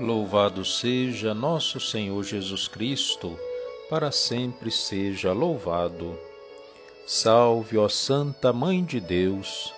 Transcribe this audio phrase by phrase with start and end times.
[0.00, 3.38] Louvado seja nosso Senhor Jesus Cristo,
[3.90, 6.18] para sempre seja louvado.
[7.06, 9.74] Salve, ó Santa Mãe de Deus,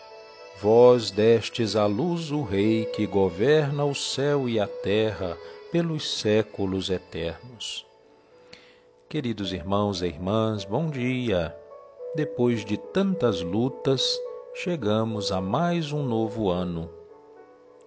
[0.60, 5.36] vós destes à luz o Rei que governa o céu e a terra
[5.72, 7.84] pelos séculos eternos.
[9.08, 11.52] Queridos irmãos e irmãs, bom dia!
[12.14, 14.16] Depois de tantas lutas,
[14.54, 17.01] chegamos a mais um novo ano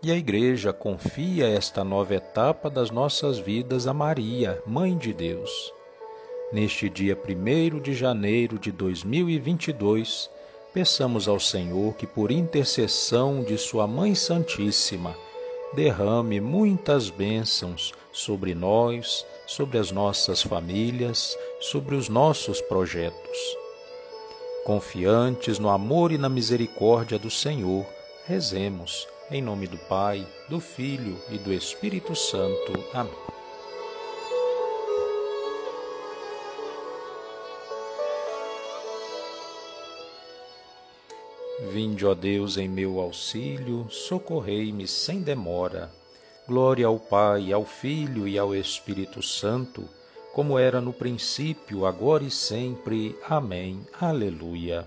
[0.05, 5.73] e a Igreja confia esta nova etapa das nossas vidas a Maria, Mãe de Deus.
[6.53, 10.29] Neste dia 1 de janeiro de 2022,
[10.71, 15.15] peçamos ao Senhor que, por intercessão de Sua Mãe Santíssima,
[15.73, 23.57] derrame muitas bênçãos sobre nós, sobre as nossas famílias, sobre os nossos projetos.
[24.65, 27.83] Confiantes no amor e na misericórdia do Senhor,
[28.27, 32.73] rezemos em nome do Pai, do Filho e do Espírito Santo.
[32.93, 33.13] Amém.
[41.71, 45.91] Vinde, ó Deus, em meu auxílio, socorrei-me sem demora.
[46.47, 49.89] Glória ao Pai, ao Filho e ao Espírito Santo,
[50.33, 53.17] como era no princípio, agora e sempre.
[53.27, 53.85] Amém.
[53.99, 54.85] Aleluia.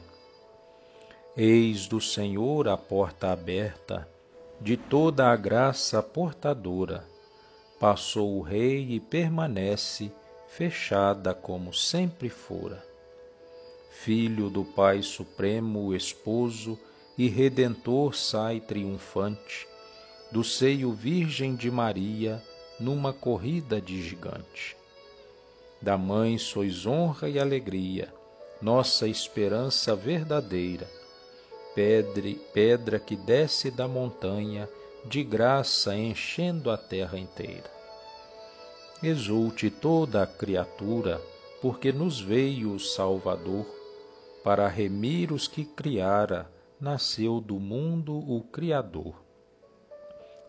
[1.37, 4.09] Eis do Senhor a porta aberta
[4.61, 7.05] de toda a graça portadora.
[7.79, 10.11] Passou o Rei e permanece
[10.49, 12.85] fechada como sempre fora.
[13.91, 16.79] Filho do Pai Supremo, esposo
[17.17, 19.67] e redentor sai triunfante,
[20.33, 22.43] do seio virgem de Maria,
[22.81, 24.77] numa corrida de gigante.
[25.81, 28.13] Da mãe sois honra e alegria,
[28.61, 30.98] nossa esperança verdadeira
[31.75, 34.69] pedre, pedra que desce da montanha,
[35.05, 37.71] de graça enchendo a terra inteira.
[39.03, 41.21] Exulte toda a criatura,
[41.63, 43.65] porque nos veio o Salvador,
[44.43, 49.15] para remir os que criara, nasceu do mundo o Criador.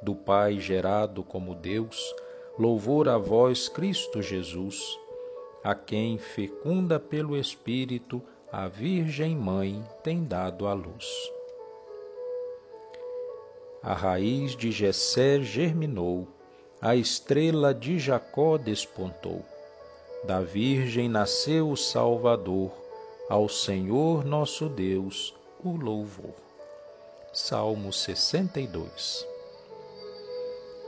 [0.02, 2.13] Do Pai gerado como Deus,
[2.58, 4.97] louvor a vós, Cristo Jesus,
[5.63, 11.31] a quem, fecunda pelo Espírito, a Virgem Mãe tem dado à luz.
[13.83, 16.27] A raiz de Jessé germinou,
[16.81, 19.45] a estrela de Jacó despontou.
[20.23, 22.71] Da Virgem nasceu o Salvador,
[23.29, 26.33] ao Senhor nosso Deus o louvor.
[27.31, 29.27] Salmo 62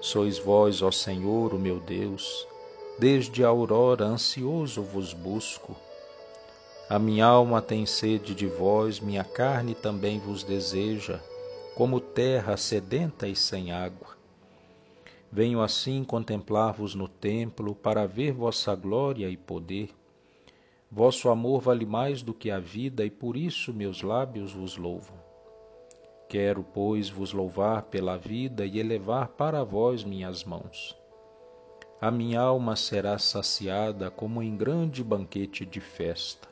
[0.02, 2.48] Sois vós, ó Senhor, o meu Deus,
[2.98, 5.76] desde a aurora ansioso vos busco
[6.92, 11.22] a minha alma tem sede de vós, minha carne também vos deseja,
[11.74, 14.10] como terra sedenta e sem água.
[15.32, 19.90] Venho assim contemplar-vos no templo, para ver vossa glória e poder.
[20.92, 25.16] Vosso amor vale mais do que a vida, e por isso meus lábios vos louvam.
[26.28, 30.94] Quero, pois, vos louvar pela vida e elevar para vós minhas mãos.
[32.02, 36.52] A minha alma será saciada como em grande banquete de festa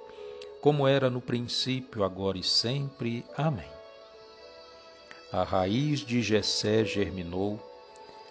[0.61, 3.25] como era no princípio, agora e sempre.
[3.35, 3.69] Amém.
[5.31, 7.59] A raiz de Jessé germinou,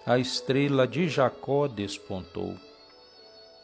[0.07, 2.55] a estrela de Jacó despontou.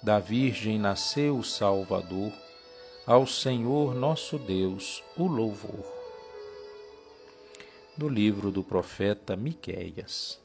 [0.03, 2.33] Da Virgem nasceu o Salvador,
[3.07, 5.85] ao Senhor nosso Deus o louvor.
[7.97, 10.45] Do livro do profeta Miqueias.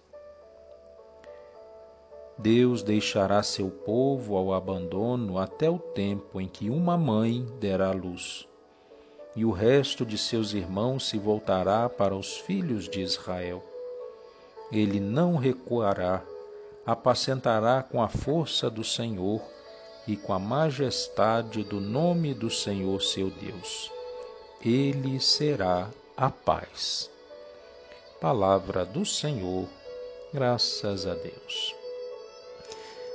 [2.42, 8.48] Deus deixará seu povo ao abandono até o tempo em que uma mãe derá luz,
[9.36, 13.64] e o resto de seus irmãos se voltará para os filhos de Israel.
[14.72, 16.24] Ele não recuará,
[16.84, 19.40] apacentará com a força do Senhor
[20.08, 23.92] e com a majestade do nome do Senhor seu Deus.
[24.66, 27.08] Ele será a paz.
[28.20, 29.68] Palavra do Senhor,
[30.34, 31.81] graças a Deus.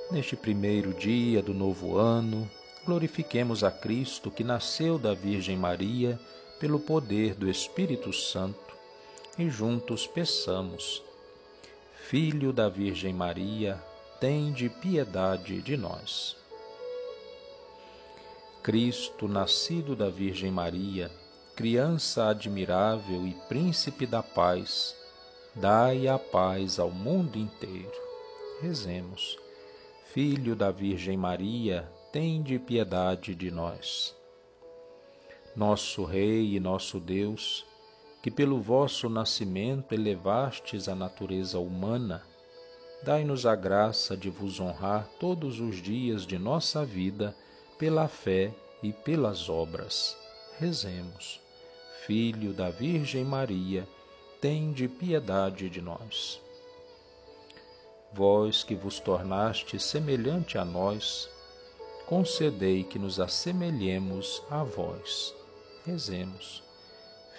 [0.08, 2.48] Neste primeiro dia do novo ano,
[2.84, 6.18] glorifiquemos a Cristo que nasceu da Virgem Maria
[6.60, 8.76] pelo poder do Espírito Santo
[9.36, 11.02] e juntos peçamos.
[12.08, 13.82] Filho da Virgem Maria,
[14.20, 16.36] tende piedade de nós.
[18.62, 21.10] Cristo, nascido da Virgem Maria,
[21.56, 24.94] criança admirável e príncipe da paz,
[25.52, 28.06] dai a paz ao mundo inteiro.
[28.62, 29.45] Rezemos.
[30.16, 34.16] Filho da Virgem Maria, tende piedade de nós.
[35.54, 37.66] Nosso Rei e nosso Deus,
[38.22, 42.22] que pelo vosso nascimento elevastes a natureza humana,
[43.02, 47.36] dai-nos a graça de vos honrar todos os dias de nossa vida
[47.78, 50.16] pela fé e pelas obras.
[50.58, 51.42] Rezemos.
[52.06, 53.86] Filho da Virgem Maria,
[54.40, 56.40] tende piedade de nós.
[58.12, 61.28] Vós que vos tornaste semelhante a nós,
[62.06, 65.34] concedei que nos assemelhemos a vós.
[65.84, 66.62] Rezemos.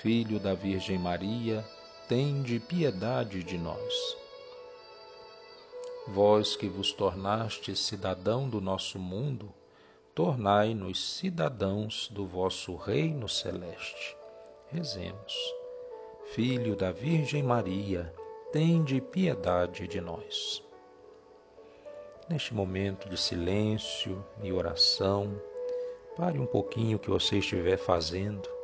[0.01, 1.65] Filho da Virgem Maria,
[2.07, 4.17] tende piedade de nós.
[6.07, 9.53] Vós que vos tornastes cidadão do nosso mundo,
[10.15, 14.15] tornai-nos cidadãos do vosso reino celeste.
[14.71, 15.33] Rezemos.
[16.33, 18.13] Filho da Virgem Maria,
[18.51, 20.63] tende piedade de nós.
[22.29, 25.41] Neste momento de silêncio e oração,
[26.15, 28.57] pare um pouquinho o que você estiver fazendo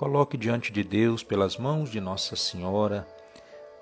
[0.00, 3.06] Coloque diante de Deus, pelas mãos de Nossa Senhora,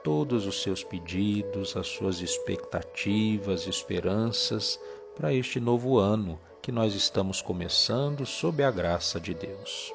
[0.02, 4.80] todos os seus pedidos, as suas expectativas, esperanças
[5.14, 9.94] para este novo ano que nós estamos começando sob a graça de Deus.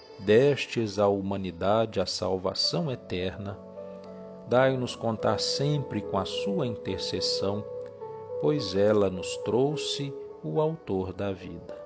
[0.25, 3.57] destes à humanidade a salvação eterna,
[4.47, 7.63] dai-nos contar sempre com a sua intercessão,
[8.41, 10.13] pois ela nos trouxe
[10.43, 11.79] o Autor da vida.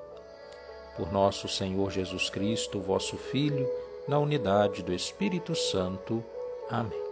[0.95, 3.69] Por nosso Senhor Jesus Cristo, vosso Filho,
[4.07, 6.23] na unidade do Espírito Santo.
[6.69, 7.03] Amém.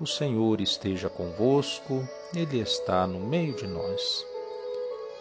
[0.00, 4.26] O Senhor esteja convosco, Ele está no meio de nós.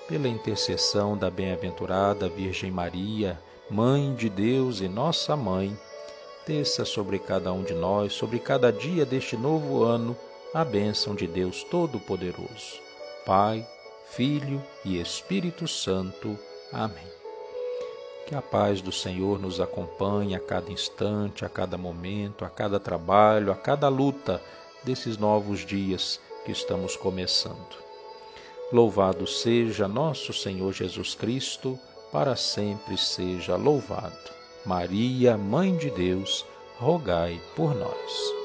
[0.08, 3.40] Pela intercessão da bem-aventurada Virgem Maria,
[3.70, 5.76] Mãe de Deus e nossa Mãe,
[6.46, 10.16] desça sobre cada um de nós, sobre cada dia deste novo ano,
[10.54, 12.80] a bênção de Deus Todo-Poderoso.
[13.26, 13.68] Pai,
[14.12, 16.38] Filho e Espírito Santo.
[16.72, 17.08] Amém.
[18.28, 22.80] Que a paz do Senhor nos acompanhe a cada instante, a cada momento, a cada
[22.80, 24.40] trabalho, a cada luta
[24.84, 27.84] desses novos dias que estamos começando.
[28.72, 31.80] Louvado seja nosso Senhor Jesus Cristo
[32.16, 34.32] para sempre seja louvado.
[34.66, 36.46] Maria, Mãe de Deus,
[36.80, 38.45] rogai por nós.